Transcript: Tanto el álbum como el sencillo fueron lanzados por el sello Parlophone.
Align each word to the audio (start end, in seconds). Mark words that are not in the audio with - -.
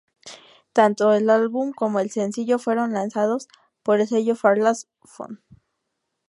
Tanto 0.73 1.13
el 1.13 1.29
álbum 1.29 1.73
como 1.73 1.99
el 1.99 2.09
sencillo 2.09 2.57
fueron 2.57 2.91
lanzados 2.91 3.47
por 3.83 3.99
el 4.01 4.07
sello 4.07 4.35
Parlophone. 4.35 5.37